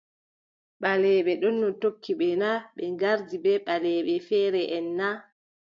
Ɓaleeɓe 0.81 1.33
ɗono 1.41 1.67
tokki 1.81 2.11
ɓe 2.19 2.27
na, 2.41 2.49
ɓe 2.75 2.83
ngardi 2.93 3.35
ɓe 3.43 3.51
ɓaleeɓe 3.65 4.13
feereʼen 4.27 4.87
na? 4.99 5.07